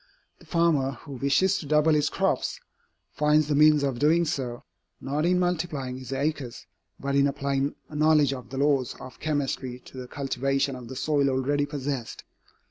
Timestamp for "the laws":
8.49-8.95